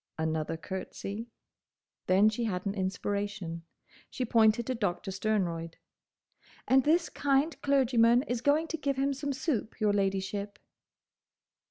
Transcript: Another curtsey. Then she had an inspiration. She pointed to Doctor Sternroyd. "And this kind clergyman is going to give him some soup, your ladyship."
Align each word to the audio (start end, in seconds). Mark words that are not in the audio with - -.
Another 0.17 0.57
curtsey. 0.57 1.27
Then 2.07 2.27
she 2.27 2.45
had 2.45 2.65
an 2.65 2.73
inspiration. 2.73 3.61
She 4.09 4.25
pointed 4.25 4.65
to 4.65 4.73
Doctor 4.73 5.11
Sternroyd. 5.11 5.75
"And 6.67 6.83
this 6.83 7.07
kind 7.07 7.55
clergyman 7.61 8.23
is 8.23 8.41
going 8.41 8.67
to 8.69 8.77
give 8.77 8.95
him 8.97 9.13
some 9.13 9.31
soup, 9.31 9.79
your 9.79 9.93
ladyship." 9.93 10.57